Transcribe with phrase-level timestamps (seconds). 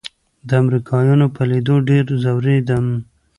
[0.47, 2.85] د امريکايانو په ليدو ډېر ځورېدم.